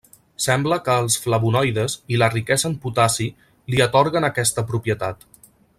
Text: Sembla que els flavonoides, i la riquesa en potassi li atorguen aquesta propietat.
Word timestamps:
Sembla 0.43 0.77
que 0.87 0.95
els 1.01 1.17
flavonoides, 1.25 1.97
i 2.15 2.19
la 2.21 2.29
riquesa 2.37 2.67
en 2.71 2.75
potassi 2.87 3.29
li 3.75 3.85
atorguen 3.89 4.29
aquesta 4.31 4.65
propietat. 4.73 5.29